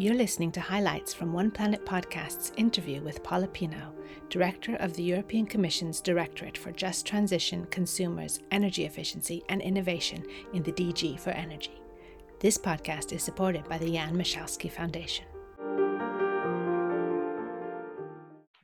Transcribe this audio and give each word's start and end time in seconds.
You're 0.00 0.14
listening 0.14 0.50
to 0.52 0.62
highlights 0.62 1.12
from 1.12 1.34
One 1.34 1.50
Planet 1.50 1.84
Podcast's 1.84 2.52
interview 2.56 3.02
with 3.02 3.22
Paula 3.22 3.48
Pinho, 3.48 3.92
Director 4.30 4.76
of 4.76 4.94
the 4.94 5.02
European 5.02 5.44
Commission's 5.44 6.00
Directorate 6.00 6.56
for 6.56 6.72
Just 6.72 7.04
Transition, 7.04 7.66
Consumers, 7.66 8.40
Energy 8.50 8.86
Efficiency 8.86 9.44
and 9.50 9.60
Innovation 9.60 10.24
in 10.54 10.62
the 10.62 10.72
DG 10.72 11.20
for 11.20 11.32
Energy. 11.32 11.82
This 12.38 12.56
podcast 12.56 13.12
is 13.12 13.22
supported 13.22 13.68
by 13.68 13.76
the 13.76 13.92
Jan 13.92 14.16
Michalski 14.16 14.72
Foundation. 14.72 15.26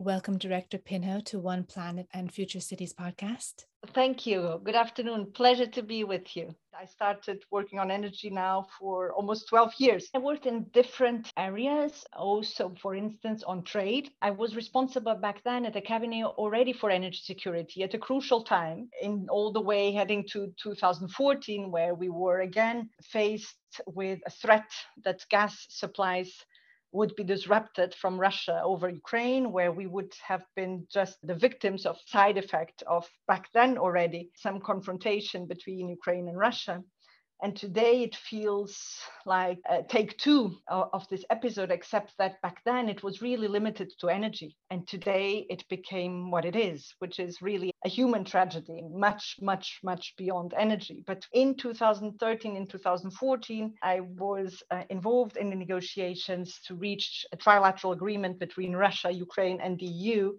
Welcome, 0.06 0.38
Director 0.38 0.78
Pinho, 0.78 1.20
to 1.24 1.40
One 1.40 1.64
Planet 1.64 2.06
and 2.14 2.32
Future 2.32 2.60
Cities 2.60 2.94
podcast. 2.94 3.64
Thank 3.92 4.24
you. 4.24 4.60
Good 4.62 4.76
afternoon. 4.76 5.32
Pleasure 5.32 5.66
to 5.66 5.82
be 5.82 6.04
with 6.04 6.36
you. 6.36 6.54
I 6.80 6.84
started 6.84 7.42
working 7.50 7.80
on 7.80 7.90
energy 7.90 8.30
now 8.30 8.68
for 8.78 9.12
almost 9.14 9.48
12 9.48 9.72
years. 9.78 10.08
I 10.14 10.18
worked 10.18 10.46
in 10.46 10.66
different 10.72 11.32
areas, 11.36 12.04
also, 12.12 12.72
for 12.80 12.94
instance, 12.94 13.42
on 13.42 13.64
trade. 13.64 14.10
I 14.22 14.30
was 14.30 14.54
responsible 14.54 15.16
back 15.16 15.42
then 15.42 15.66
at 15.66 15.72
the 15.72 15.80
cabinet 15.80 16.24
already 16.24 16.72
for 16.72 16.88
energy 16.88 17.22
security 17.24 17.82
at 17.82 17.94
a 17.94 17.98
crucial 17.98 18.44
time, 18.44 18.88
in 19.02 19.26
all 19.28 19.50
the 19.50 19.60
way 19.60 19.90
heading 19.90 20.24
to 20.30 20.54
2014, 20.62 21.72
where 21.72 21.96
we 21.96 22.10
were 22.10 22.42
again 22.42 22.90
faced 23.02 23.56
with 23.86 24.20
a 24.24 24.30
threat 24.30 24.70
that 25.02 25.26
gas 25.30 25.66
supplies 25.68 26.32
would 26.92 27.14
be 27.16 27.24
disrupted 27.24 27.94
from 27.94 28.18
Russia 28.18 28.60
over 28.64 28.88
Ukraine, 28.88 29.52
where 29.52 29.72
we 29.72 29.86
would 29.86 30.12
have 30.26 30.42
been 30.54 30.86
just 30.90 31.18
the 31.22 31.34
victims 31.34 31.84
of 31.86 31.98
side 32.06 32.38
effect 32.38 32.82
of 32.86 33.08
back 33.26 33.48
then 33.52 33.76
already 33.78 34.30
some 34.34 34.60
confrontation 34.60 35.46
between 35.46 35.88
Ukraine 35.88 36.28
and 36.28 36.38
Russia. 36.38 36.82
And 37.42 37.54
today 37.54 38.02
it 38.02 38.16
feels 38.16 39.00
like 39.26 39.58
uh, 39.68 39.82
take 39.88 40.16
two 40.16 40.56
of, 40.68 41.06
this 41.08 41.24
episode, 41.30 41.70
except 41.70 42.14
that 42.18 42.40
back 42.40 42.62
then 42.64 42.88
it 42.88 43.02
was 43.02 43.20
really 43.20 43.46
limited 43.46 43.92
to 44.00 44.08
energy. 44.08 44.56
And 44.70 44.88
today 44.88 45.46
it 45.50 45.68
became 45.68 46.30
what 46.30 46.46
it 46.46 46.56
is, 46.56 46.94
which 46.98 47.18
is 47.18 47.42
really 47.42 47.70
a 47.84 47.88
human 47.88 48.24
tragedy, 48.24 48.82
much, 48.90 49.36
much, 49.40 49.80
much 49.84 50.14
beyond 50.16 50.54
energy. 50.58 51.04
But 51.06 51.26
in 51.32 51.54
2013, 51.56 52.56
in 52.56 52.66
2014, 52.66 53.74
I 53.82 54.00
was 54.00 54.62
uh, 54.70 54.82
involved 54.88 55.36
in 55.36 55.50
the 55.50 55.56
negotiations 55.56 56.58
to 56.66 56.74
reach 56.74 57.26
a 57.32 57.36
trilateral 57.36 57.92
agreement 57.92 58.38
between 58.38 58.74
Russia, 58.74 59.10
Ukraine, 59.10 59.60
and 59.60 59.78
the 59.78 59.86
EU 59.86 60.32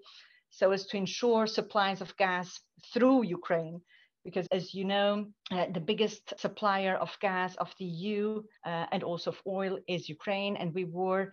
so 0.49 0.71
as 0.71 0.85
to 0.87 0.97
ensure 0.97 1.45
supplies 1.45 2.01
of 2.01 2.15
gas 2.17 2.59
through 2.93 3.23
Ukraine 3.23 3.81
because 4.27 4.45
as 4.51 4.73
you 4.73 4.83
know, 4.83 5.25
uh, 5.51 5.67
the 5.73 5.79
biggest 5.79 6.33
supplier 6.37 6.95
of 6.95 7.17
gas 7.21 7.55
of 7.55 7.73
the 7.79 7.85
EU 7.85 8.43
uh, 8.65 8.85
and 8.91 9.01
also 9.01 9.31
of 9.31 9.41
oil 9.47 9.79
is 9.87 10.09
Ukraine. 10.09 10.57
And 10.57 10.73
we 10.73 10.83
were 10.83 11.31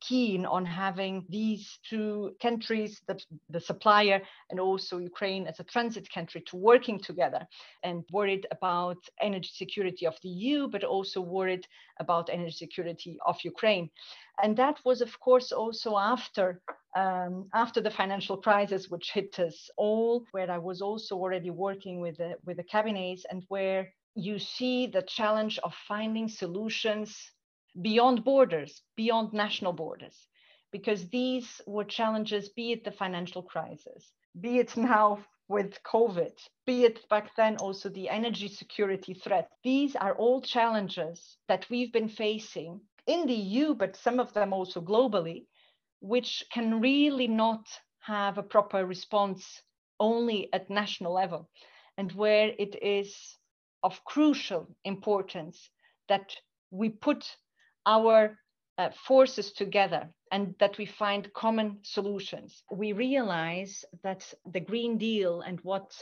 keen 0.00 0.46
on 0.46 0.64
having 0.64 1.24
these 1.28 1.78
two 1.88 2.34
countries, 2.40 3.00
the, 3.06 3.20
the 3.50 3.60
supplier 3.60 4.22
and 4.50 4.60
also 4.60 4.98
Ukraine 4.98 5.46
as 5.46 5.60
a 5.60 5.64
transit 5.64 6.08
country, 6.12 6.42
to 6.42 6.56
working 6.56 6.98
together 6.98 7.46
and 7.82 8.04
worried 8.12 8.46
about 8.50 8.98
energy 9.20 9.50
security 9.52 10.06
of 10.06 10.16
the 10.22 10.28
EU, 10.28 10.68
but 10.68 10.84
also 10.84 11.20
worried 11.20 11.66
about 11.98 12.30
energy 12.30 12.52
security 12.52 13.18
of 13.26 13.36
Ukraine. 13.42 13.90
And 14.42 14.56
that 14.56 14.78
was, 14.84 15.00
of 15.00 15.18
course, 15.20 15.52
also 15.52 15.96
after 15.96 16.60
um, 16.96 17.48
after 17.52 17.80
the 17.80 17.90
financial 17.90 18.36
crisis, 18.36 18.88
which 18.88 19.10
hit 19.12 19.36
us 19.40 19.68
all, 19.76 20.24
where 20.30 20.48
I 20.48 20.58
was 20.58 20.80
also 20.80 21.16
already 21.16 21.50
working 21.50 22.00
with 22.00 22.18
the, 22.18 22.36
with 22.44 22.56
the 22.56 22.62
cabinets 22.62 23.24
and 23.28 23.42
where 23.48 23.92
you 24.14 24.38
see 24.38 24.86
the 24.86 25.02
challenge 25.02 25.58
of 25.64 25.74
finding 25.88 26.28
solutions 26.28 27.32
beyond 27.80 28.24
borders, 28.24 28.82
beyond 28.96 29.32
national 29.32 29.72
borders, 29.72 30.28
because 30.70 31.08
these 31.08 31.60
were 31.66 31.84
challenges, 31.84 32.48
be 32.48 32.72
it 32.72 32.84
the 32.84 32.92
financial 32.92 33.42
crisis, 33.42 34.12
be 34.40 34.58
it 34.58 34.76
now 34.76 35.24
with 35.48 35.82
COVID, 35.82 36.32
be 36.66 36.84
it 36.84 37.06
back 37.08 37.34
then 37.36 37.56
also 37.58 37.88
the 37.88 38.08
energy 38.08 38.48
security 38.48 39.14
threat. 39.14 39.48
These 39.62 39.94
are 39.96 40.14
all 40.16 40.40
challenges 40.40 41.36
that 41.48 41.66
we've 41.68 41.92
been 41.92 42.08
facing 42.08 42.80
in 43.06 43.26
the 43.26 43.34
EU, 43.34 43.74
but 43.74 43.96
some 43.96 44.18
of 44.18 44.32
them 44.32 44.52
also 44.52 44.80
globally, 44.80 45.46
which 46.00 46.44
can 46.52 46.80
really 46.80 47.28
not 47.28 47.66
have 48.00 48.38
a 48.38 48.42
proper 48.42 48.86
response 48.86 49.62
only 50.00 50.52
at 50.52 50.70
national 50.70 51.12
level, 51.12 51.48
and 51.98 52.10
where 52.12 52.52
it 52.58 52.76
is 52.82 53.14
of 53.82 54.04
crucial 54.04 54.66
importance 54.84 55.68
that 56.08 56.34
we 56.70 56.88
put 56.88 57.36
our 57.86 58.38
uh, 58.78 58.90
forces 59.06 59.52
together 59.52 60.08
and 60.32 60.54
that 60.58 60.78
we 60.78 60.86
find 60.86 61.32
common 61.32 61.78
solutions. 61.82 62.62
We 62.70 62.92
realize 62.92 63.84
that 64.02 64.32
the 64.52 64.60
Green 64.60 64.98
Deal 64.98 65.42
and 65.42 65.60
what 65.60 65.92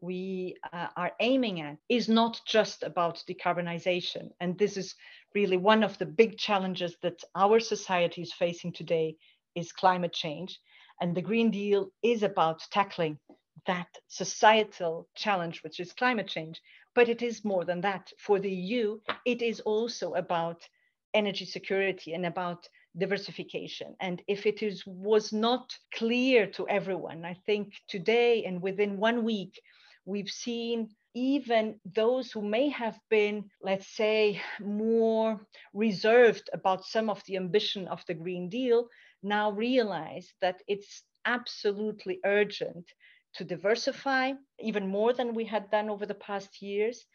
we 0.00 0.56
uh, 0.72 0.88
are 0.96 1.12
aiming 1.20 1.60
at 1.60 1.76
is 1.88 2.08
not 2.08 2.40
just 2.46 2.82
about 2.82 3.22
decarbonization. 3.28 4.30
And 4.40 4.58
this 4.58 4.76
is 4.76 4.94
really 5.34 5.56
one 5.56 5.82
of 5.82 5.96
the 5.98 6.06
big 6.06 6.38
challenges 6.38 6.96
that 7.02 7.22
our 7.34 7.60
society 7.60 8.22
is 8.22 8.32
facing 8.32 8.72
today 8.72 9.16
is 9.54 9.72
climate 9.72 10.12
change. 10.12 10.58
And 11.00 11.14
the 11.14 11.22
Green 11.22 11.50
Deal 11.50 11.92
is 12.02 12.22
about 12.22 12.62
tackling 12.70 13.18
that 13.66 13.88
societal 14.08 15.08
challenge, 15.14 15.62
which 15.62 15.78
is 15.78 15.92
climate 15.92 16.28
change. 16.28 16.60
But 16.94 17.08
it 17.08 17.22
is 17.22 17.44
more 17.44 17.64
than 17.64 17.80
that. 17.82 18.12
For 18.18 18.40
the 18.40 18.50
EU, 18.50 18.98
it 19.24 19.40
is 19.40 19.60
also 19.60 20.14
about 20.14 20.66
energy 21.14 21.44
security 21.44 22.14
and 22.14 22.26
about 22.26 22.68
diversification. 22.96 23.94
And 24.00 24.22
if 24.28 24.46
it 24.46 24.62
is 24.62 24.84
was 24.86 25.32
not 25.32 25.72
clear 25.94 26.46
to 26.48 26.68
everyone, 26.68 27.24
I 27.24 27.34
think 27.46 27.74
today 27.88 28.44
and 28.44 28.60
within 28.62 28.98
one 28.98 29.24
week, 29.24 29.60
we've 30.04 30.30
seen 30.30 30.88
even 31.14 31.78
those 31.94 32.32
who 32.32 32.42
may 32.42 32.68
have 32.70 32.98
been, 33.10 33.44
let's 33.62 33.88
say, 33.96 34.40
more 34.60 35.46
reserved 35.74 36.48
about 36.52 36.84
some 36.84 37.10
of 37.10 37.22
the 37.26 37.36
ambition 37.36 37.86
of 37.88 38.02
the 38.06 38.14
Green 38.14 38.48
Deal 38.48 38.88
now 39.22 39.52
realize 39.52 40.32
that 40.40 40.62
it's 40.68 41.02
absolutely 41.26 42.18
urgent 42.24 42.86
to 43.34 43.44
diversify 43.44 44.32
even 44.60 44.88
more 44.88 45.12
than 45.12 45.34
we 45.34 45.44
had 45.44 45.70
done 45.70 45.88
over 45.88 46.06
the 46.06 46.14
past 46.14 46.60
years 46.62 47.06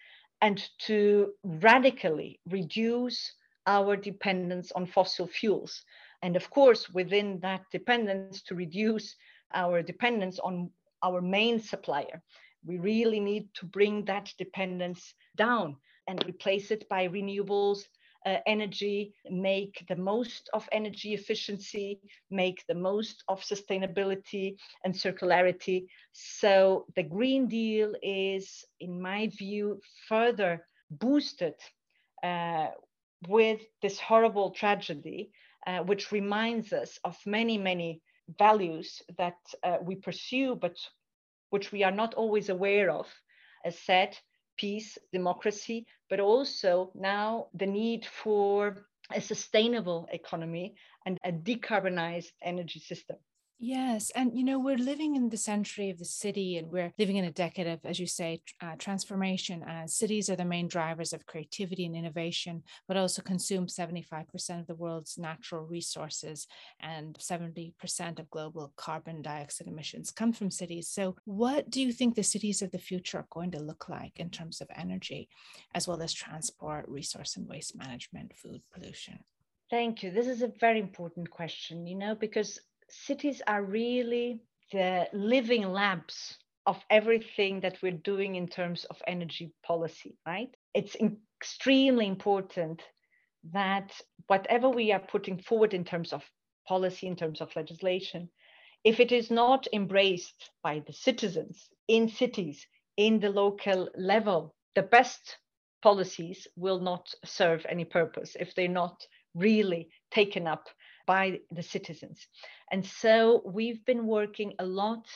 and 0.41 0.69
to 0.79 1.33
radically 1.43 2.39
reduce 2.47 3.33
our 3.67 3.95
dependence 3.95 4.71
on 4.71 4.87
fossil 4.87 5.27
fuels. 5.27 5.83
And 6.23 6.35
of 6.35 6.49
course, 6.49 6.89
within 6.89 7.39
that 7.41 7.61
dependence, 7.71 8.41
to 8.43 8.55
reduce 8.55 9.15
our 9.53 9.83
dependence 9.83 10.39
on 10.39 10.71
our 11.03 11.21
main 11.21 11.59
supplier. 11.59 12.21
We 12.65 12.79
really 12.79 13.19
need 13.19 13.53
to 13.55 13.65
bring 13.65 14.05
that 14.05 14.33
dependence 14.37 15.13
down 15.35 15.77
and 16.07 16.25
replace 16.25 16.71
it 16.71 16.87
by 16.89 17.07
renewables 17.07 17.83
uh, 18.25 18.37
energy, 18.45 19.13
make 19.29 19.85
the 19.87 19.95
most 19.95 20.49
of 20.53 20.67
energy 20.71 21.13
efficiency, 21.13 21.99
make 22.29 22.63
the 22.67 22.75
most 22.75 23.23
of 23.27 23.41
sustainability 23.41 24.55
and 24.83 24.93
circularity. 24.93 25.85
So 26.13 26.85
the 26.95 27.03
Green 27.03 27.47
Deal 27.47 27.93
is, 28.01 28.65
in 28.79 29.01
my 29.01 29.27
view, 29.37 29.79
further 30.09 30.65
boosted 30.89 31.53
uh, 32.23 32.67
with 33.27 33.61
this 33.81 33.99
horrible 33.99 34.51
tragedy, 34.51 35.31
uh, 35.65 35.79
which 35.79 36.11
reminds 36.11 36.73
us 36.73 36.99
of 37.03 37.17
many, 37.25 37.57
many 37.57 38.01
values 38.37 39.01
that 39.17 39.37
uh, 39.63 39.77
we 39.81 39.95
pursue, 39.95 40.55
but 40.55 40.77
which 41.49 41.71
we 41.71 41.83
are 41.83 41.91
not 41.91 42.13
always 42.13 42.49
aware 42.49 42.89
of. 42.89 43.07
As 43.65 43.79
said, 43.79 44.17
peace, 44.57 44.97
democracy, 45.11 45.85
but 46.09 46.19
also 46.19 46.91
now 46.95 47.47
the 47.53 47.65
need 47.65 48.05
for 48.05 48.87
a 49.13 49.21
sustainable 49.21 50.07
economy 50.11 50.75
and 51.05 51.17
a 51.23 51.31
decarbonized 51.31 52.31
energy 52.41 52.79
system. 52.79 53.17
Yes. 53.59 54.11
And, 54.11 54.37
you 54.37 54.43
know, 54.43 54.59
we're 54.59 54.77
living 54.77 55.15
in 55.15 55.29
the 55.29 55.37
century 55.37 55.89
of 55.89 55.97
the 55.97 56.05
city 56.05 56.57
and 56.57 56.71
we're 56.71 56.93
living 56.99 57.15
in 57.15 57.25
a 57.25 57.31
decade 57.31 57.65
of, 57.65 57.79
as 57.85 57.99
you 57.99 58.05
say, 58.05 58.41
uh, 58.61 58.75
transformation. 58.77 59.63
Cities 59.87 60.29
are 60.29 60.35
the 60.35 60.45
main 60.45 60.67
drivers 60.67 61.11
of 61.11 61.25
creativity 61.25 61.85
and 61.87 61.95
innovation, 61.95 62.61
but 62.87 62.97
also 62.97 63.23
consume 63.23 63.65
75% 63.65 64.59
of 64.59 64.67
the 64.67 64.75
world's 64.75 65.17
natural 65.17 65.65
resources 65.65 66.45
and 66.79 67.17
70% 67.17 68.19
of 68.19 68.29
global 68.29 68.73
carbon 68.75 69.23
dioxide 69.23 69.67
emissions 69.67 70.11
come 70.11 70.33
from 70.33 70.51
cities. 70.51 70.87
So, 70.89 71.15
what 71.25 71.71
do 71.71 71.81
you 71.81 71.91
think 71.91 72.13
the 72.13 72.23
cities 72.23 72.61
of 72.61 72.71
the 72.71 72.77
future 72.77 73.17
are 73.17 73.27
going 73.31 73.51
to 73.51 73.59
look 73.59 73.89
like 73.89 74.19
in 74.19 74.29
terms 74.29 74.61
of 74.61 74.67
energy, 74.75 75.29
as 75.73 75.87
well 75.87 76.03
as 76.03 76.13
transport, 76.13 76.85
resource 76.87 77.37
and 77.37 77.47
waste 77.47 77.75
management, 77.75 78.33
food 78.35 78.61
pollution? 78.71 79.19
Thank 79.69 80.01
you. 80.01 80.11
This 80.11 80.27
is 80.27 80.43
a 80.43 80.53
very 80.59 80.79
important 80.79 81.29
question, 81.29 81.87
you 81.87 81.95
know, 81.95 82.15
because 82.15 82.59
cities 82.89 83.41
are 83.47 83.63
really 83.63 84.41
the 84.71 85.07
living 85.13 85.63
labs 85.71 86.37
of 86.65 86.83
everything 86.89 87.61
that 87.61 87.81
we're 87.81 87.91
doing 87.91 88.35
in 88.35 88.47
terms 88.47 88.83
of 88.85 89.01
energy 89.07 89.51
policy, 89.63 90.17
right? 90.25 90.49
It's 90.73 90.97
extremely 91.41 92.07
important 92.07 92.83
that 93.53 93.93
whatever 94.27 94.69
we 94.69 94.91
are 94.91 94.99
putting 94.99 95.37
forward 95.37 95.73
in 95.73 95.85
terms 95.85 96.11
of 96.11 96.23
policy, 96.67 97.07
in 97.07 97.15
terms 97.15 97.39
of 97.39 97.55
legislation, 97.55 98.29
if 98.83 98.99
it 98.99 99.11
is 99.11 99.31
not 99.31 99.67
embraced 99.73 100.49
by 100.61 100.83
the 100.85 100.93
citizens 100.93 101.69
in 101.87 102.09
cities, 102.09 102.65
in 102.97 103.19
the 103.19 103.29
local 103.29 103.89
level, 103.95 104.53
the 104.75 104.83
best 104.83 105.37
policies 105.81 106.47
will 106.55 106.79
not 106.79 107.13
serve 107.23 107.65
any 107.69 107.85
purpose 107.85 108.35
if 108.39 108.53
they're 108.55 108.67
not 108.67 109.05
really 109.33 109.89
taken 110.11 110.47
up 110.47 110.67
by 111.07 111.39
the 111.49 111.63
citizens. 111.63 112.27
And 112.71 112.85
so 112.85 113.41
we've 113.45 113.83
been 113.85 114.05
working 114.05 114.53
a 114.59 114.65
lot 114.65 115.07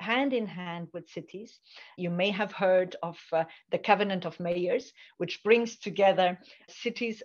hand 0.00 0.32
in 0.32 0.46
hand 0.46 0.88
with 0.92 1.08
cities. 1.08 1.60
You 1.96 2.10
may 2.10 2.30
have 2.30 2.52
heard 2.52 2.96
of 3.02 3.18
uh, 3.32 3.44
the 3.70 3.78
Covenant 3.78 4.26
of 4.26 4.40
Mayors, 4.40 4.92
which 5.18 5.42
brings 5.42 5.76
together 5.76 6.38
cities 6.68 7.22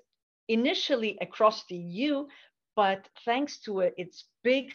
initially 0.47 1.17
across 1.21 1.65
the 1.65 1.75
EU, 1.75 2.27
but 2.75 3.07
thanks 3.25 3.59
to 3.61 3.83
uh, 3.83 3.89
its 3.97 4.25
big 4.43 4.73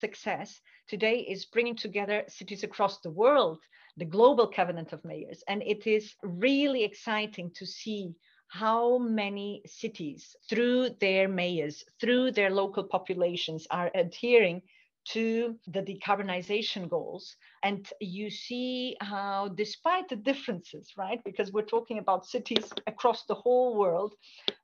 success, 0.00 0.60
today 0.88 1.18
is 1.18 1.44
bringing 1.44 1.76
together 1.76 2.24
cities 2.28 2.64
across 2.64 3.00
the 3.00 3.10
world, 3.10 3.58
the 3.96 4.04
Global 4.04 4.48
Covenant 4.48 4.92
of 4.92 5.04
Mayors. 5.04 5.44
And 5.46 5.62
it 5.62 5.86
is 5.86 6.14
really 6.22 6.84
exciting 6.84 7.50
to 7.56 7.66
see 7.66 8.14
how 8.50 8.98
many 8.98 9.62
cities, 9.64 10.34
through 10.48 10.90
their 11.00 11.28
mayors, 11.28 11.84
through 12.00 12.32
their 12.32 12.50
local 12.50 12.82
populations, 12.82 13.66
are 13.70 13.90
adhering 13.94 14.60
to 15.04 15.56
the 15.68 15.80
decarbonization 15.80 16.88
goals. 16.88 17.36
And 17.62 17.88
you 18.00 18.28
see 18.28 18.96
how, 19.00 19.48
despite 19.48 20.08
the 20.08 20.16
differences, 20.16 20.92
right, 20.96 21.22
because 21.24 21.52
we're 21.52 21.62
talking 21.62 21.98
about 21.98 22.26
cities 22.26 22.68
across 22.86 23.24
the 23.24 23.34
whole 23.34 23.78
world, 23.78 24.14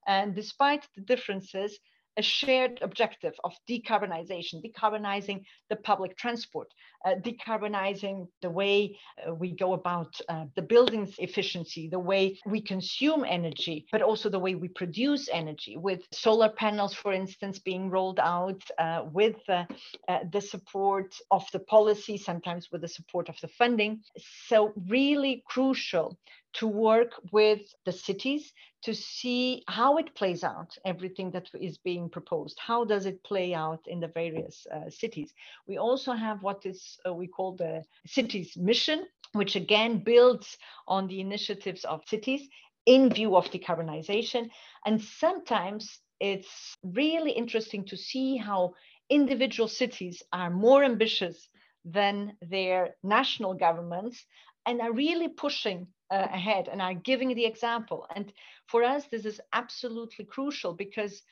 and 0.06 0.34
despite 0.34 0.86
the 0.96 1.02
differences, 1.02 1.78
a 2.16 2.22
shared 2.22 2.78
objective 2.82 3.34
of 3.44 3.52
decarbonization, 3.68 4.62
decarbonizing 4.64 5.44
the 5.70 5.76
public 5.76 6.16
transport, 6.16 6.68
uh, 7.04 7.14
decarbonizing 7.16 8.26
the 8.42 8.50
way 8.50 8.96
uh, 9.26 9.34
we 9.34 9.54
go 9.54 9.74
about 9.74 10.18
uh, 10.28 10.44
the 10.54 10.62
buildings 10.62 11.14
efficiency, 11.18 11.88
the 11.88 11.98
way 11.98 12.38
we 12.46 12.60
consume 12.60 13.24
energy, 13.24 13.86
but 13.92 14.02
also 14.02 14.28
the 14.28 14.38
way 14.38 14.54
we 14.54 14.68
produce 14.68 15.28
energy, 15.32 15.76
with 15.76 16.02
solar 16.12 16.48
panels, 16.48 16.94
for 16.94 17.12
instance, 17.12 17.58
being 17.58 17.90
rolled 17.90 18.20
out 18.20 18.62
uh, 18.78 19.04
with 19.12 19.36
uh, 19.48 19.64
uh, 20.08 20.20
the 20.32 20.40
support 20.40 21.14
of 21.30 21.44
the 21.52 21.60
policy, 21.60 22.16
sometimes 22.16 22.68
with 22.72 22.80
the 22.80 22.88
support 22.88 23.28
of 23.28 23.36
the 23.40 23.48
funding. 23.48 24.00
So, 24.48 24.72
really 24.88 25.42
crucial 25.46 26.18
to 26.56 26.66
work 26.66 27.12
with 27.32 27.60
the 27.84 27.92
cities 27.92 28.52
to 28.82 28.94
see 28.94 29.62
how 29.68 29.98
it 29.98 30.14
plays 30.14 30.42
out, 30.42 30.76
everything 30.84 31.30
that 31.32 31.48
is 31.60 31.76
being 31.78 32.08
proposed. 32.08 32.58
How 32.58 32.84
does 32.84 33.04
it 33.04 33.22
play 33.24 33.52
out 33.52 33.80
in 33.86 34.00
the 34.00 34.08
various 34.08 34.66
uh, 34.72 34.88
cities? 34.88 35.34
We 35.66 35.76
also 35.76 36.12
have 36.12 36.42
what 36.42 36.64
is 36.64 36.98
uh, 37.06 37.12
we 37.12 37.26
call 37.26 37.56
the 37.56 37.82
cities 38.06 38.56
mission, 38.56 39.04
which 39.32 39.56
again 39.56 39.98
builds 39.98 40.56
on 40.88 41.08
the 41.08 41.20
initiatives 41.20 41.84
of 41.84 42.08
cities 42.08 42.48
in 42.86 43.12
view 43.12 43.36
of 43.36 43.50
decarbonization. 43.50 44.48
And 44.86 45.02
sometimes 45.02 45.98
it's 46.20 46.76
really 46.82 47.32
interesting 47.32 47.84
to 47.86 47.96
see 47.96 48.36
how 48.36 48.74
individual 49.10 49.68
cities 49.68 50.22
are 50.32 50.50
more 50.50 50.84
ambitious 50.84 51.48
than 51.84 52.36
their 52.40 52.96
national 53.02 53.54
governments 53.54 54.24
and 54.64 54.80
are 54.80 54.92
really 54.92 55.28
pushing 55.28 55.86
uh, 56.10 56.26
ahead 56.32 56.68
and 56.68 56.80
are 56.80 56.94
giving 56.94 57.34
the 57.34 57.44
example. 57.44 58.06
And 58.14 58.32
for 58.66 58.84
us, 58.84 59.06
this 59.06 59.24
is 59.24 59.40
absolutely 59.52 60.24
crucial 60.24 60.74
because 60.74 61.22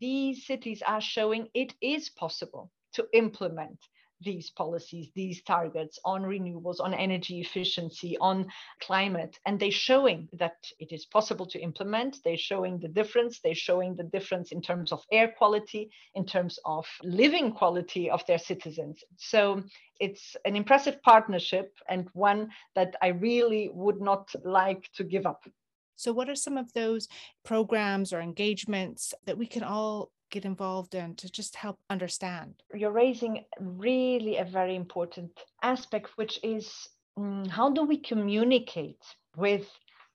these 0.00 0.46
cities 0.46 0.82
are 0.86 1.00
showing 1.00 1.48
it 1.54 1.74
is 1.80 2.08
possible 2.10 2.70
to 2.94 3.06
implement 3.12 3.78
these 4.20 4.50
policies, 4.50 5.10
these 5.14 5.42
targets 5.42 5.98
on 6.04 6.22
renewables, 6.22 6.80
on 6.80 6.94
energy 6.94 7.40
efficiency, 7.40 8.16
on 8.18 8.46
climate. 8.80 9.38
And 9.46 9.58
they're 9.58 9.70
showing 9.70 10.28
that 10.34 10.56
it 10.78 10.92
is 10.92 11.06
possible 11.06 11.46
to 11.46 11.58
implement. 11.58 12.18
They're 12.24 12.36
showing 12.36 12.78
the 12.78 12.88
difference. 12.88 13.40
They're 13.40 13.54
showing 13.54 13.94
the 13.94 14.04
difference 14.04 14.52
in 14.52 14.62
terms 14.62 14.92
of 14.92 15.04
air 15.12 15.34
quality, 15.36 15.90
in 16.14 16.24
terms 16.24 16.58
of 16.64 16.86
living 17.02 17.52
quality 17.52 18.10
of 18.10 18.24
their 18.26 18.38
citizens. 18.38 19.02
So 19.16 19.62
it's 20.00 20.36
an 20.44 20.56
impressive 20.56 21.02
partnership 21.02 21.74
and 21.88 22.08
one 22.12 22.50
that 22.74 22.96
I 23.02 23.08
really 23.08 23.70
would 23.72 24.00
not 24.00 24.28
like 24.44 24.90
to 24.96 25.04
give 25.04 25.26
up. 25.26 25.44
So, 25.98 26.12
what 26.12 26.28
are 26.28 26.36
some 26.36 26.58
of 26.58 26.72
those 26.74 27.08
programs 27.42 28.12
or 28.12 28.20
engagements 28.20 29.14
that 29.24 29.38
we 29.38 29.46
can 29.46 29.62
all 29.62 30.10
get 30.30 30.44
involved 30.44 30.94
in 30.94 31.14
to 31.16 31.30
just 31.30 31.56
help 31.56 31.78
understand? 31.90 32.54
You're 32.74 32.90
raising 32.90 33.44
really 33.60 34.36
a 34.38 34.44
very 34.44 34.76
important 34.76 35.30
aspect, 35.62 36.10
which 36.16 36.38
is 36.42 36.88
um, 37.16 37.44
how 37.46 37.70
do 37.70 37.82
we 37.84 37.98
communicate 37.98 39.02
with 39.36 39.66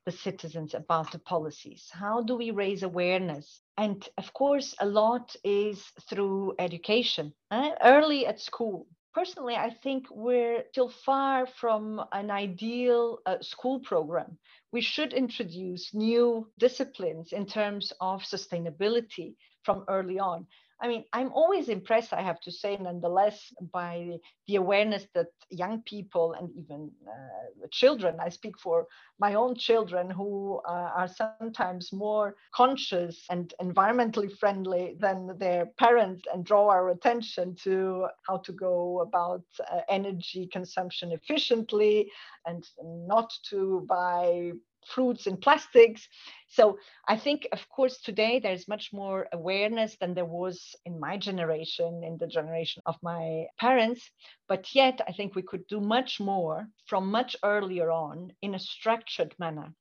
the 0.05 0.11
citizens 0.11 0.73
about 0.73 1.11
the 1.11 1.19
policies? 1.19 1.89
How 1.91 2.21
do 2.21 2.35
we 2.35 2.51
raise 2.51 2.83
awareness? 2.83 3.61
And 3.77 4.07
of 4.17 4.33
course, 4.33 4.75
a 4.79 4.85
lot 4.85 5.35
is 5.43 5.83
through 6.09 6.55
education, 6.59 7.33
eh? 7.51 7.71
early 7.83 8.25
at 8.25 8.39
school. 8.39 8.87
Personally, 9.13 9.55
I 9.55 9.69
think 9.83 10.05
we're 10.09 10.63
still 10.71 10.89
far 10.89 11.45
from 11.45 12.01
an 12.13 12.31
ideal 12.31 13.19
uh, 13.25 13.41
school 13.41 13.81
program. 13.81 14.37
We 14.71 14.81
should 14.81 15.11
introduce 15.11 15.93
new 15.93 16.49
disciplines 16.57 17.33
in 17.33 17.45
terms 17.45 17.91
of 17.99 18.21
sustainability, 18.21 19.35
from 19.63 19.83
early 19.87 20.19
on. 20.19 20.47
I 20.81 20.87
mean, 20.87 21.05
I'm 21.13 21.31
always 21.33 21.69
impressed, 21.69 22.11
I 22.11 22.23
have 22.23 22.41
to 22.41 22.51
say, 22.51 22.75
nonetheless, 22.75 23.53
by 23.71 24.17
the 24.47 24.55
awareness 24.55 25.05
that 25.13 25.27
young 25.51 25.83
people 25.83 26.33
and 26.33 26.49
even 26.57 26.89
uh, 27.07 27.67
children, 27.69 28.15
I 28.19 28.29
speak 28.29 28.57
for 28.59 28.87
my 29.19 29.35
own 29.35 29.55
children 29.55 30.09
who 30.09 30.59
uh, 30.67 30.89
are 30.95 31.07
sometimes 31.07 31.93
more 31.93 32.35
conscious 32.55 33.25
and 33.29 33.53
environmentally 33.61 34.35
friendly 34.39 34.95
than 34.99 35.37
their 35.37 35.67
parents 35.77 36.23
and 36.33 36.43
draw 36.43 36.69
our 36.69 36.89
attention 36.89 37.55
to 37.63 38.07
how 38.27 38.37
to 38.37 38.51
go 38.51 39.01
about 39.01 39.43
uh, 39.71 39.81
energy 39.87 40.47
consumption 40.51 41.11
efficiently 41.11 42.09
and 42.47 42.67
not 42.83 43.31
to 43.51 43.85
buy 43.87 44.51
fruits 44.85 45.27
in 45.27 45.37
plastics. 45.37 46.07
So 46.47 46.77
I 47.07 47.17
think, 47.17 47.47
of 47.51 47.67
course, 47.69 48.01
today 48.01 48.39
there's 48.39 48.67
much 48.67 48.91
more 48.93 49.27
awareness 49.31 49.97
than 49.97 50.13
there 50.13 50.25
was 50.25 50.75
in 50.85 50.99
my 50.99 51.17
generation, 51.17 52.03
in 52.03 52.17
the 52.17 52.27
generation 52.27 52.83
of 52.85 52.95
my 53.01 53.45
parents. 53.59 54.09
But 54.47 54.75
yet, 54.75 55.01
I 55.07 55.13
think 55.13 55.35
we 55.35 55.43
could 55.43 55.65
do 55.67 55.79
much 55.79 56.19
more 56.19 56.67
from 56.85 57.11
much 57.11 57.35
earlier 57.43 57.91
on 57.91 58.33
in 58.41 58.55
a 58.55 58.59
structured 58.59 59.33
manner 59.39 59.73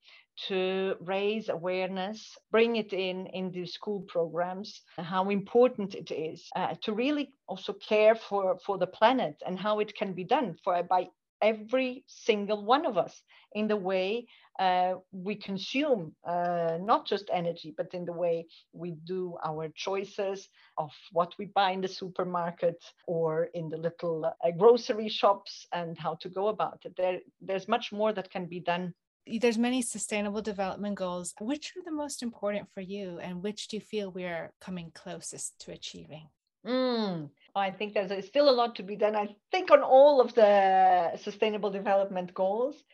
to 0.49 0.95
raise 1.01 1.49
awareness, 1.49 2.37
bring 2.51 2.77
it 2.77 2.93
in 2.93 3.27
in 3.27 3.51
the 3.51 3.67
school 3.67 4.03
programs, 4.09 4.83
how 4.97 5.29
important 5.29 5.95
it 5.95 6.11
is 6.11 6.49
uh, 6.57 6.75
to 6.83 6.93
really 6.93 7.33
also 7.47 7.73
care 7.73 8.15
for, 8.15 8.59
for 8.65 8.79
the 8.79 8.87
planet 8.87 9.37
and 9.47 9.59
how 9.59 9.81
it 9.81 9.95
can 9.95 10.15
be 10.15 10.25
done 10.25 10.57
for 10.65 10.83
by 10.83 11.09
every 11.43 12.05
single 12.07 12.65
one 12.65 12.87
of 12.87 12.97
us 12.97 13.23
in 13.53 13.69
the 13.69 13.77
way 13.77 14.27
uh, 14.59 14.95
we 15.13 15.35
consume 15.35 16.15
uh, 16.27 16.77
not 16.81 17.07
just 17.07 17.31
energy, 17.33 17.73
but 17.77 17.95
in 17.95 18.05
the 18.05 18.13
way 18.13 18.47
we 18.73 18.93
do 19.05 19.37
our 19.45 19.69
choices 19.75 20.49
of 20.77 20.91
what 21.13 21.33
we 21.39 21.47
buy 21.47 21.71
in 21.71 21.81
the 21.81 21.89
supermarket 21.89 22.77
or 23.07 23.45
in 23.55 23.71
the 23.71 23.77
little 23.77 24.25
uh, 24.27 24.51
grocery 24.59 25.09
shops 25.09 25.67
and 25.73 25.97
how 25.99 26.15
to 26.17 26.29
go 26.29 26.49
about 26.49 26.79
it. 26.85 26.95
There, 26.97 27.21
there's 27.41 27.69
much 27.69 27.91
more 27.91 28.13
that 28.13 28.31
can 28.31 28.47
be 28.47 28.61
done. 28.61 28.93
There's 29.27 29.59
many 29.59 29.81
sustainable 29.81 30.43
development 30.43 30.97
goals. 30.97 31.35
Which 31.41 31.73
are 31.77 31.85
the 31.85 31.93
most 31.93 32.23
important 32.23 32.69
for 32.75 32.81
you, 32.81 33.19
and 33.21 33.43
which 33.43 33.69
do 33.69 33.77
you 33.77 33.81
feel 33.81 34.11
we're 34.11 34.53
coming 34.61 34.91
closest 34.95 35.59
to 35.61 35.73
achieving? 35.73 36.29
Mm, 36.67 37.31
I 37.55 37.71
think 37.71 37.95
there's 37.95 38.27
still 38.27 38.49
a 38.49 38.53
lot 38.61 38.77
to 38.77 38.83
be 38.83 38.97
done. 38.97 39.17
I 39.17 39.35
think 39.51 39.71
on 39.71 39.83
all 39.83 40.21
of 40.21 40.35
the 40.35 41.17
sustainable 41.17 41.71
development 41.71 42.35
goals. 42.35 42.85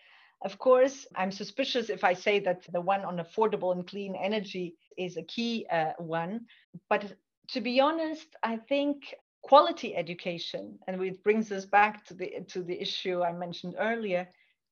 Of 0.42 0.58
course, 0.58 1.06
I'm 1.16 1.32
suspicious 1.32 1.88
if 1.88 2.04
I 2.04 2.12
say 2.12 2.40
that 2.40 2.66
the 2.70 2.80
one 2.80 3.04
on 3.04 3.16
affordable 3.18 3.72
and 3.72 3.86
clean 3.86 4.14
energy 4.14 4.76
is 4.98 5.16
a 5.16 5.22
key 5.22 5.66
uh, 5.70 5.92
one. 5.98 6.46
But 6.90 7.14
to 7.48 7.60
be 7.60 7.80
honest, 7.80 8.28
I 8.42 8.56
think 8.56 9.14
quality 9.42 9.96
education, 9.96 10.78
and 10.86 11.02
it 11.02 11.22
brings 11.22 11.50
us 11.52 11.64
back 11.64 12.04
to 12.06 12.14
the 12.14 12.44
to 12.48 12.62
the 12.62 12.80
issue 12.80 13.22
I 13.22 13.32
mentioned 13.32 13.76
earlier. 13.78 14.28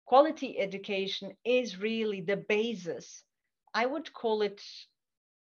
Quality 0.07 0.59
education 0.59 1.33
is 1.45 1.79
really 1.79 2.21
the 2.21 2.37
basis. 2.37 3.25
I 3.73 3.87
would 3.87 4.13
call 4.13 4.43
it 4.43 4.61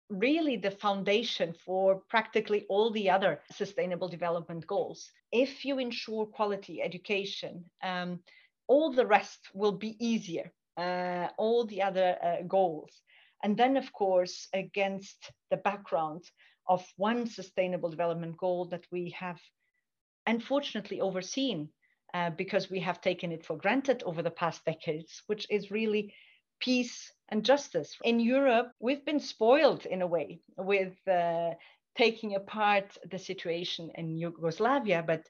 really 0.08 0.56
the 0.56 0.70
foundation 0.70 1.54
for 1.64 2.02
practically 2.08 2.64
all 2.68 2.90
the 2.90 3.10
other 3.10 3.40
sustainable 3.52 4.08
development 4.08 4.66
goals. 4.66 5.10
If 5.32 5.64
you 5.64 5.78
ensure 5.78 6.26
quality 6.26 6.80
education, 6.82 7.64
um, 7.82 8.20
all 8.68 8.92
the 8.92 9.06
rest 9.06 9.48
will 9.54 9.72
be 9.72 9.96
easier, 10.04 10.52
uh, 10.76 11.28
all 11.38 11.64
the 11.66 11.82
other 11.82 12.16
uh, 12.22 12.42
goals. 12.46 13.02
And 13.42 13.56
then, 13.56 13.76
of 13.76 13.92
course, 13.92 14.48
against 14.52 15.30
the 15.50 15.58
background 15.58 16.24
of 16.68 16.84
one 16.96 17.26
sustainable 17.26 17.90
development 17.90 18.36
goal 18.38 18.66
that 18.66 18.84
we 18.90 19.10
have 19.18 19.40
unfortunately 20.26 21.00
overseen 21.00 21.68
uh, 22.14 22.30
because 22.30 22.70
we 22.70 22.80
have 22.80 23.00
taken 23.00 23.30
it 23.30 23.44
for 23.44 23.56
granted 23.56 24.02
over 24.04 24.22
the 24.22 24.30
past 24.30 24.64
decades, 24.64 25.22
which 25.26 25.46
is 25.50 25.70
really 25.70 26.12
peace 26.60 27.12
and 27.28 27.44
justice. 27.44 27.96
In 28.04 28.20
Europe, 28.20 28.72
we've 28.80 29.04
been 29.04 29.20
spoiled 29.20 29.86
in 29.86 30.02
a 30.02 30.06
way 30.06 30.40
with 30.56 30.94
uh, 31.08 31.50
taking 31.96 32.34
apart 32.34 32.96
the 33.10 33.18
situation 33.18 33.90
in 33.94 34.16
Yugoslavia, 34.16 35.02
but 35.06 35.26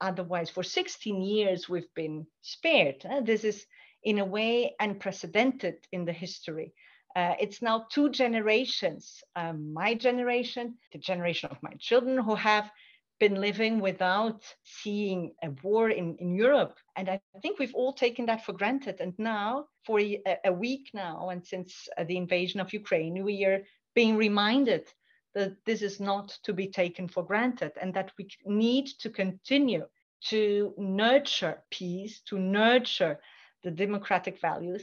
otherwise, 0.00 0.50
for 0.50 0.62
16 0.62 1.22
years, 1.22 1.68
we've 1.68 1.92
been 1.94 2.26
spared. 2.42 3.04
Uh, 3.04 3.20
this 3.20 3.44
is, 3.44 3.66
in 4.02 4.18
a 4.18 4.24
way, 4.24 4.74
unprecedented 4.80 5.76
in 5.92 6.04
the 6.04 6.12
history. 6.12 6.72
Uh, 7.14 7.34
it's 7.40 7.62
now 7.62 7.86
two 7.90 8.10
generations 8.10 9.22
um, 9.36 9.72
my 9.72 9.94
generation, 9.94 10.76
the 10.92 10.98
generation 10.98 11.50
of 11.50 11.62
my 11.62 11.72
children, 11.78 12.18
who 12.18 12.34
have 12.34 12.70
been 13.18 13.34
living 13.40 13.80
without 13.80 14.42
seeing 14.62 15.32
a 15.42 15.50
war 15.62 15.88
in, 15.90 16.16
in 16.18 16.34
Europe. 16.34 16.76
And 16.96 17.08
I 17.08 17.20
think 17.40 17.58
we've 17.58 17.74
all 17.74 17.92
taken 17.92 18.26
that 18.26 18.44
for 18.44 18.52
granted. 18.52 19.00
And 19.00 19.14
now, 19.18 19.66
for 19.84 20.00
a, 20.00 20.22
a 20.44 20.52
week 20.52 20.90
now, 20.92 21.30
and 21.30 21.44
since 21.44 21.88
uh, 21.96 22.04
the 22.04 22.16
invasion 22.16 22.60
of 22.60 22.72
Ukraine, 22.72 23.24
we 23.24 23.44
are 23.44 23.62
being 23.94 24.16
reminded 24.16 24.92
that 25.34 25.64
this 25.64 25.82
is 25.82 26.00
not 26.00 26.28
to 26.44 26.52
be 26.52 26.68
taken 26.68 27.08
for 27.08 27.24
granted 27.24 27.72
and 27.80 27.92
that 27.94 28.12
we 28.18 28.28
need 28.44 28.86
to 29.00 29.10
continue 29.10 29.86
to 30.28 30.74
nurture 30.78 31.62
peace, 31.70 32.20
to 32.22 32.38
nurture 32.38 33.18
the 33.62 33.70
democratic 33.70 34.40
values 34.40 34.82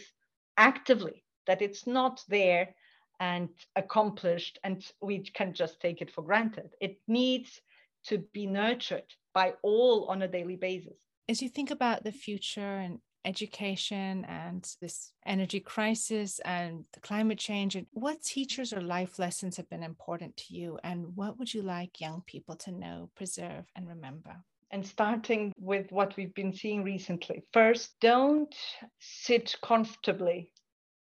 actively, 0.58 1.24
that 1.48 1.62
it's 1.62 1.88
not 1.88 2.24
there 2.30 2.76
and 3.20 3.50
accomplished 3.76 4.60
and 4.64 4.92
we 5.02 5.20
can 5.20 5.54
just 5.54 5.80
take 5.80 6.02
it 6.02 6.12
for 6.12 6.24
granted. 6.24 6.70
It 6.82 6.98
needs 7.08 7.62
to 8.06 8.20
be 8.34 8.46
nurtured 8.46 9.06
by 9.34 9.54
all 9.62 10.06
on 10.10 10.22
a 10.22 10.28
daily 10.28 10.56
basis. 10.56 10.94
As 11.30 11.42
you 11.42 11.50
think 11.50 11.72
about 11.72 12.04
the 12.04 12.12
future 12.12 12.78
and 12.78 13.00
education 13.26 14.26
and 14.26 14.70
this 14.82 15.14
energy 15.26 15.60
crisis 15.60 16.40
and 16.44 16.84
the 16.94 17.00
climate 17.00 17.40
change, 17.40 17.76
and 17.76 17.88
what 17.92 18.22
teachers 18.22 18.74
or 18.74 18.82
life 18.82 19.18
lessons 19.18 19.56
have 19.58 19.70
been 19.70 19.84
important 19.84 20.36
to 20.38 20.54
you, 20.54 20.78
and 20.84 21.16
what 21.16 21.40
would 21.40 21.54
you 21.54 21.62
like 21.62 22.02
young 22.02 22.22
people 22.28 22.56
to 22.58 22.72
know, 22.72 23.10
preserve, 23.16 23.66
and 23.76 23.88
remember? 23.88 24.36
and 24.74 24.86
starting 24.86 25.54
with 25.60 25.92
what 25.92 26.18
we've 26.18 26.34
been 26.34 26.52
seeing 26.52 26.84
recently. 26.84 27.44
First, 27.54 27.92
don't 28.02 28.56
sit 29.00 29.56
comfortably 29.62 30.52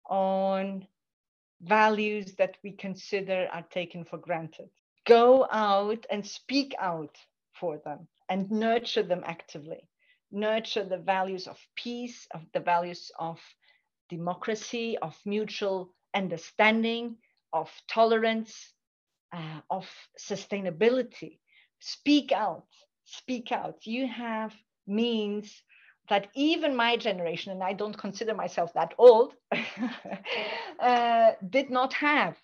on 0.04 0.86
values 1.62 2.34
that 2.34 2.58
we 2.62 2.72
consider 2.72 3.48
are 3.50 3.64
taken 3.70 4.04
for 4.04 4.18
granted 4.18 4.68
go 5.06 5.46
out 5.50 6.06
and 6.10 6.26
speak 6.26 6.74
out 6.78 7.16
for 7.54 7.78
them 7.84 8.08
and 8.28 8.50
nurture 8.50 9.02
them 9.02 9.22
actively. 9.26 9.88
Nurture 10.30 10.84
the 10.84 10.98
values 10.98 11.46
of 11.46 11.58
peace, 11.76 12.26
of 12.34 12.42
the 12.54 12.60
values 12.60 13.10
of 13.18 13.40
democracy, 14.08 14.98
of 14.98 15.16
mutual 15.26 15.94
understanding, 16.14 17.16
of 17.52 17.70
tolerance, 17.88 18.72
uh, 19.32 19.60
of 19.70 19.88
sustainability. 20.18 21.38
Speak 21.80 22.32
out, 22.32 22.66
speak 23.04 23.52
out. 23.52 23.86
You 23.86 24.06
have 24.08 24.54
means 24.86 25.62
that 26.08 26.28
even 26.34 26.76
my 26.76 26.96
generation, 26.96 27.52
and 27.52 27.62
I 27.62 27.72
don't 27.72 27.96
consider 27.96 28.34
myself 28.34 28.72
that 28.74 28.94
old, 28.98 29.34
uh, 30.80 31.32
did 31.48 31.70
not 31.70 31.92
have. 31.94 32.36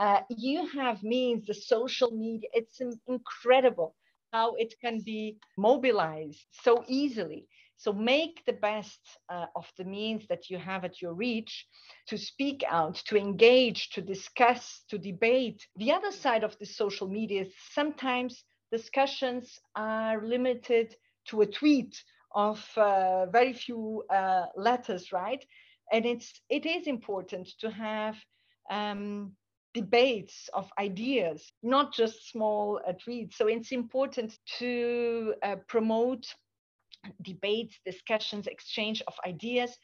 Uh, 0.00 0.22
you 0.30 0.66
have 0.68 1.02
means 1.04 1.46
the 1.46 1.54
social 1.54 2.10
media 2.12 2.48
it's 2.54 2.80
incredible 3.08 3.94
how 4.32 4.54
it 4.54 4.74
can 4.80 5.00
be 5.00 5.38
mobilized 5.58 6.46
so 6.52 6.84
easily. 6.88 7.46
So 7.76 7.92
make 7.92 8.44
the 8.46 8.54
best 8.54 9.00
uh, 9.28 9.46
of 9.56 9.70
the 9.78 9.84
means 9.84 10.26
that 10.28 10.50
you 10.50 10.58
have 10.58 10.84
at 10.84 11.02
your 11.02 11.14
reach 11.14 11.66
to 12.08 12.18
speak 12.18 12.64
out 12.68 12.96
to 13.06 13.16
engage 13.18 13.90
to 13.90 14.02
discuss 14.02 14.84
to 14.90 14.98
debate. 14.98 15.66
The 15.76 15.92
other 15.92 16.12
side 16.12 16.44
of 16.44 16.58
the 16.58 16.66
social 16.66 17.08
media 17.08 17.42
is 17.42 17.54
sometimes 17.72 18.44
discussions 18.72 19.58
are 19.76 20.24
limited 20.26 20.96
to 21.28 21.42
a 21.42 21.46
tweet 21.46 22.02
of 22.34 22.66
uh, 22.76 23.26
very 23.26 23.52
few 23.54 24.04
uh, 24.10 24.46
letters 24.56 25.12
right? 25.12 25.44
And 25.92 26.06
it's 26.06 26.40
it 26.48 26.66
is 26.66 26.86
important 26.86 27.48
to 27.60 27.70
have 27.70 28.16
um, 28.70 29.36
debates 29.74 30.48
of 30.52 30.70
ideas, 30.78 31.52
not 31.62 31.94
just 31.94 32.30
small 32.30 32.80
uh, 32.86 32.92
tweets. 32.92 33.34
So 33.34 33.46
it's 33.46 33.72
important 33.72 34.38
to 34.58 35.34
uh, 35.42 35.56
promote 35.68 36.26
debates, 37.22 37.78
discussions, 37.84 38.46
exchange 38.46 39.02
of 39.06 39.14
ideas, 39.26 39.76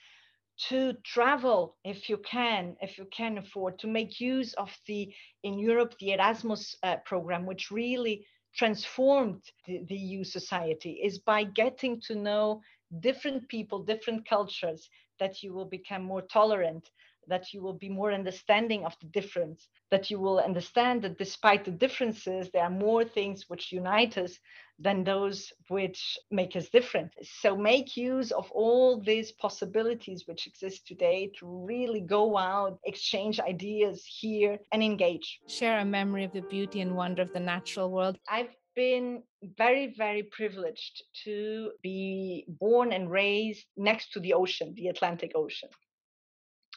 to 0.68 0.94
travel 1.04 1.76
if 1.84 2.08
you 2.08 2.16
can, 2.18 2.76
if 2.80 2.96
you 2.98 3.06
can 3.12 3.38
afford, 3.38 3.78
to 3.78 3.86
make 3.86 4.20
use 4.20 4.54
of 4.54 4.74
the, 4.86 5.12
in 5.42 5.58
Europe, 5.58 5.94
the 6.00 6.12
Erasmus 6.12 6.74
uh, 6.82 6.96
program, 7.04 7.44
which 7.46 7.70
really 7.70 8.26
transformed 8.54 9.42
the, 9.66 9.82
the 9.88 9.94
EU 9.94 10.24
society, 10.24 10.92
is 11.02 11.18
by 11.18 11.44
getting 11.44 12.00
to 12.00 12.14
know 12.14 12.62
different 13.00 13.46
people, 13.48 13.82
different 13.82 14.26
cultures, 14.26 14.88
that 15.20 15.42
you 15.42 15.52
will 15.52 15.66
become 15.66 16.02
more 16.02 16.22
tolerant 16.22 16.90
that 17.28 17.52
you 17.52 17.62
will 17.62 17.74
be 17.74 17.88
more 17.88 18.12
understanding 18.12 18.84
of 18.84 18.94
the 19.00 19.06
difference, 19.08 19.68
that 19.90 20.10
you 20.10 20.18
will 20.18 20.38
understand 20.38 21.02
that 21.02 21.18
despite 21.18 21.64
the 21.64 21.70
differences, 21.70 22.50
there 22.52 22.64
are 22.64 22.70
more 22.70 23.04
things 23.04 23.44
which 23.48 23.72
unite 23.72 24.16
us 24.18 24.38
than 24.78 25.04
those 25.04 25.52
which 25.68 26.18
make 26.30 26.54
us 26.54 26.68
different. 26.68 27.10
So 27.22 27.56
make 27.56 27.96
use 27.96 28.30
of 28.30 28.50
all 28.50 29.00
these 29.00 29.32
possibilities 29.32 30.24
which 30.26 30.46
exist 30.46 30.86
today 30.86 31.30
to 31.38 31.46
really 31.46 32.00
go 32.00 32.36
out, 32.36 32.78
exchange 32.84 33.40
ideas, 33.40 34.04
hear, 34.04 34.58
and 34.72 34.82
engage. 34.82 35.40
Share 35.48 35.78
a 35.78 35.84
memory 35.84 36.24
of 36.24 36.32
the 36.32 36.42
beauty 36.42 36.80
and 36.80 36.94
wonder 36.94 37.22
of 37.22 37.32
the 37.32 37.40
natural 37.40 37.90
world. 37.90 38.18
I've 38.28 38.54
been 38.74 39.22
very, 39.56 39.94
very 39.96 40.22
privileged 40.22 41.02
to 41.24 41.72
be 41.82 42.44
born 42.46 42.92
and 42.92 43.10
raised 43.10 43.64
next 43.76 44.12
to 44.12 44.20
the 44.20 44.34
ocean, 44.34 44.74
the 44.76 44.88
Atlantic 44.88 45.32
Ocean. 45.34 45.70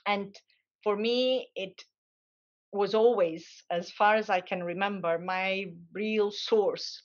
And 0.10 0.36
for 0.84 0.96
me, 0.96 1.50
it 1.56 1.84
was 2.72 2.96
always, 2.96 3.46
as 3.70 3.92
far 3.92 4.16
as 4.16 4.28
I 4.28 4.42
can 4.42 4.63
remember, 4.63 5.20
my 5.20 5.66
real 5.94 6.32
source 6.32 7.04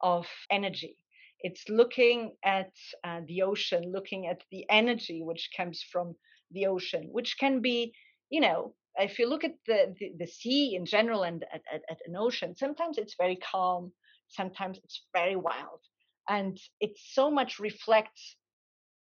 of 0.00 0.26
energy. 0.50 0.96
It's 1.40 1.68
looking 1.68 2.32
at 2.42 2.72
uh, 3.04 3.20
the 3.28 3.42
ocean, 3.42 3.92
looking 3.92 4.26
at 4.26 4.40
the 4.50 4.64
energy 4.70 5.20
which 5.22 5.50
comes 5.54 5.82
from 5.92 6.16
the 6.50 6.66
ocean, 6.66 7.08
which 7.12 7.36
can 7.38 7.60
be, 7.60 7.92
you 8.30 8.40
know, 8.40 8.74
if 8.98 9.18
you 9.18 9.28
look 9.28 9.44
at 9.44 9.56
the, 9.66 9.94
the, 10.00 10.12
the 10.20 10.26
sea 10.26 10.76
in 10.76 10.86
general 10.86 11.24
and 11.24 11.44
at, 11.52 11.62
at, 11.70 11.82
at, 11.90 11.98
an 12.06 12.16
ocean, 12.16 12.56
sometimes 12.56 12.96
it's 12.96 13.16
very 13.18 13.36
calm, 13.36 13.92
sometimes 14.28 14.78
it's 14.82 15.02
very 15.12 15.36
wild. 15.36 15.80
And 16.26 16.58
it 16.80 16.92
so 16.96 17.30
much 17.30 17.58
reflects 17.58 18.36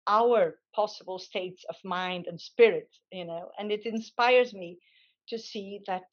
our 0.09 0.57
possible 0.75 1.19
states 1.19 1.65
of 1.69 1.77
mind 1.85 2.27
and 2.27 2.41
spirit 2.41 2.89
you 3.13 3.25
know 3.25 3.51
and 3.59 3.71
it 3.71 3.87
inspires 3.87 4.53
me 4.53 4.79
to 5.29 5.39
see 5.39 5.81
that 5.87 6.05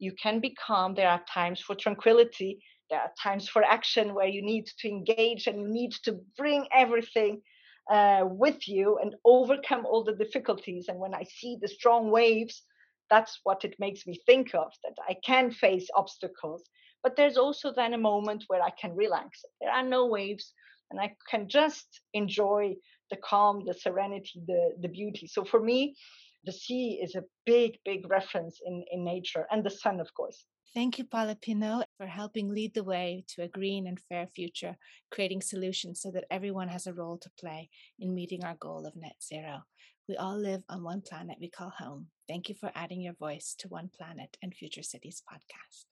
you 0.00 0.12
can 0.12 0.40
be 0.40 0.50
calm. 0.50 0.94
There 0.94 1.08
are 1.08 1.22
times 1.32 1.60
for 1.60 1.74
tranquility. 1.74 2.60
There 2.88 2.98
are 2.98 3.12
times 3.22 3.48
for 3.48 3.62
action 3.62 4.14
where 4.14 4.26
you 4.26 4.42
need 4.42 4.66
to 4.80 4.88
engage 4.88 5.46
and 5.46 5.60
you 5.60 5.68
need 5.68 5.92
to 6.04 6.18
bring 6.36 6.66
everything 6.74 7.42
uh, 7.90 8.24
with 8.24 8.66
you 8.66 8.98
and 9.00 9.14
overcome 9.24 9.84
all 9.86 10.02
the 10.02 10.14
difficulties. 10.14 10.86
And 10.88 10.98
when 10.98 11.14
i 11.14 11.24
see 11.24 11.58
the 11.60 11.68
strong 11.68 12.10
waves 12.10 12.62
that's 13.10 13.40
what 13.42 13.64
it 13.64 13.74
makes 13.80 14.06
me 14.06 14.16
think 14.24 14.54
of 14.54 14.72
that 14.84 14.96
i 15.08 15.14
can 15.24 15.50
face 15.50 15.88
obstacles. 15.94 16.62
But 17.02 17.16
there's 17.16 17.38
also 17.38 17.72
then 17.72 17.94
a 17.94 17.98
moment 17.98 18.44
where 18.48 18.62
i 18.62 18.70
can 18.80 18.94
relax. 18.96 19.44
There 19.60 19.70
are 19.70 19.86
no 19.96 20.06
waves 20.06 20.52
and 20.90 21.00
i 21.00 21.14
can 21.30 21.48
just 21.48 21.88
enjoy 22.14 22.74
the 23.10 23.16
calm, 23.16 23.64
the 23.66 23.74
serenity, 23.74 24.40
the, 24.46 24.72
the 24.80 24.88
beauty. 24.88 25.26
So 25.26 25.44
for 25.44 25.60
me, 25.60 25.96
the 26.44 26.52
sea 26.52 27.00
is 27.02 27.14
a 27.14 27.24
big, 27.44 27.78
big 27.84 28.08
reference 28.08 28.60
in, 28.64 28.84
in 28.90 29.04
nature 29.04 29.46
and 29.50 29.62
the 29.62 29.70
sun, 29.70 30.00
of 30.00 30.12
course. 30.14 30.46
Thank 30.72 30.98
you, 30.98 31.04
Paula 31.04 31.34
Pinho, 31.34 31.82
for 31.96 32.06
helping 32.06 32.48
lead 32.48 32.74
the 32.74 32.84
way 32.84 33.24
to 33.30 33.42
a 33.42 33.48
green 33.48 33.88
and 33.88 33.98
fair 33.98 34.28
future, 34.28 34.76
creating 35.10 35.42
solutions 35.42 36.00
so 36.00 36.12
that 36.12 36.26
everyone 36.30 36.68
has 36.68 36.86
a 36.86 36.94
role 36.94 37.18
to 37.18 37.30
play 37.40 37.68
in 37.98 38.14
meeting 38.14 38.44
our 38.44 38.54
goal 38.54 38.86
of 38.86 38.94
net 38.94 39.16
zero. 39.20 39.64
We 40.08 40.16
all 40.16 40.38
live 40.38 40.62
on 40.68 40.84
one 40.84 41.00
planet 41.00 41.38
we 41.40 41.50
call 41.50 41.70
home. 41.70 42.06
Thank 42.28 42.48
you 42.48 42.54
for 42.54 42.70
adding 42.74 43.00
your 43.00 43.14
voice 43.14 43.56
to 43.58 43.68
One 43.68 43.90
Planet 43.96 44.36
and 44.42 44.54
Future 44.54 44.84
Cities 44.84 45.22
podcast. 45.28 45.84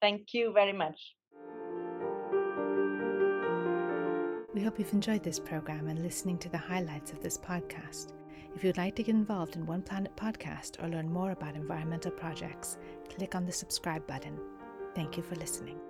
Thank 0.00 0.32
you 0.32 0.52
very 0.52 0.72
much. 0.72 1.14
We 4.54 4.62
hope 4.62 4.78
you've 4.78 4.92
enjoyed 4.92 5.24
this 5.24 5.40
program 5.40 5.88
and 5.88 6.00
listening 6.00 6.38
to 6.38 6.48
the 6.48 6.56
highlights 6.56 7.10
of 7.10 7.20
this 7.20 7.36
podcast. 7.36 8.12
If 8.54 8.62
you'd 8.62 8.76
like 8.76 8.94
to 8.94 9.02
get 9.02 9.16
involved 9.16 9.56
in 9.56 9.66
One 9.66 9.82
Planet 9.82 10.14
podcast 10.14 10.80
or 10.80 10.88
learn 10.88 11.12
more 11.12 11.32
about 11.32 11.56
environmental 11.56 12.12
projects, 12.12 12.78
click 13.12 13.34
on 13.34 13.46
the 13.46 13.52
subscribe 13.52 14.06
button. 14.06 14.38
Thank 14.94 15.16
you 15.16 15.24
for 15.24 15.34
listening. 15.34 15.80